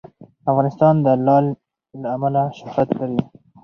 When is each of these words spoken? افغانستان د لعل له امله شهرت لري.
افغانستان 0.51 0.93
د 1.05 1.07
لعل 1.25 1.45
له 2.01 2.07
امله 2.15 2.43
شهرت 2.57 2.89
لري. 2.99 3.19